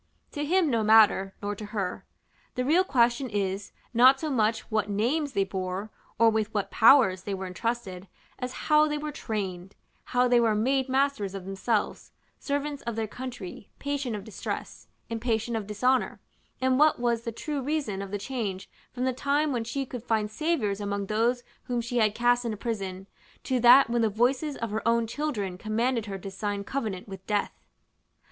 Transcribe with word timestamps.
To 0.31 0.43
him 0.43 0.71
no 0.71 0.81
matter, 0.83 1.35
nor 1.43 1.53
to 1.53 1.63
her: 1.65 2.05
the 2.55 2.65
real 2.65 2.83
question 2.83 3.29
is, 3.29 3.71
not 3.93 4.19
so 4.19 4.31
much 4.31 4.61
what 4.71 4.89
names 4.89 5.33
they 5.33 5.43
bore, 5.43 5.91
or 6.17 6.31
with 6.31 6.51
what 6.55 6.71
powers 6.71 7.21
they 7.21 7.35
were 7.35 7.45
entrusted, 7.45 8.07
as 8.39 8.51
how 8.65 8.87
they 8.87 8.97
were 8.97 9.11
trained; 9.11 9.75
how 10.05 10.27
they 10.27 10.39
were 10.39 10.55
made 10.55 10.89
masters 10.89 11.35
of 11.35 11.45
themselves, 11.45 12.11
servants 12.39 12.81
of 12.81 12.95
their 12.95 13.05
country, 13.05 13.69
patient 13.77 14.15
of 14.15 14.23
distress, 14.23 14.87
impatient 15.11 15.55
of 15.55 15.67
dishonor; 15.67 16.19
and 16.59 16.79
what 16.79 16.97
was 16.99 17.21
the 17.21 17.31
true 17.31 17.61
reason 17.61 18.01
of 18.01 18.09
the 18.09 18.17
change 18.17 18.67
from 18.91 19.05
the 19.05 19.13
time 19.13 19.51
when 19.53 19.63
she 19.63 19.85
could 19.85 20.01
find 20.03 20.31
saviours 20.31 20.81
among 20.81 21.05
those 21.05 21.43
whom 21.65 21.79
she 21.79 21.97
had 21.97 22.15
cast 22.15 22.43
into 22.43 22.57
prison, 22.57 23.05
to 23.43 23.59
that 23.59 23.87
when 23.87 24.01
the 24.01 24.09
voices 24.09 24.57
of 24.57 24.71
her 24.71 24.81
own 24.87 25.05
children 25.05 25.59
commanded 25.59 26.07
her 26.07 26.17
to 26.17 26.31
sign 26.31 26.63
covenant 26.63 27.07
with 27.07 27.23
Death. 27.27 27.53